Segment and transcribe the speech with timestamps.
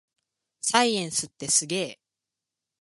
[0.61, 1.95] サイエンスってすげぇ